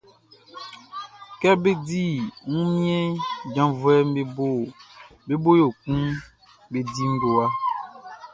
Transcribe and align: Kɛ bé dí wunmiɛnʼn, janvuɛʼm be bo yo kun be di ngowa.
Kɛ 1.39 1.49
bé 1.61 1.71
dí 1.87 2.03
wunmiɛnʼn, 2.49 3.13
janvuɛʼm 3.53 4.07
be 5.27 5.33
bo 5.43 5.51
yo 5.61 5.67
kun 5.81 6.01
be 6.71 6.79
di 6.93 7.03
ngowa. 7.13 7.45